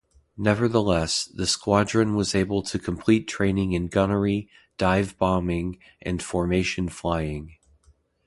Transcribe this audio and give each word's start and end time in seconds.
Nevertheless, 0.39 1.25
the 1.25 1.45
squadron 1.45 2.15
was 2.15 2.33
able 2.33 2.63
to 2.63 2.79
complete 2.79 3.27
training 3.27 3.73
in 3.73 3.87
gunnery, 3.87 4.49
dive-bombing 4.79 5.77
and 6.01 6.23
formation 6.23 6.89
flying. 6.89 7.57